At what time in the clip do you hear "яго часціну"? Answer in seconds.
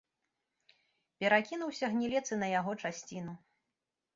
2.59-3.33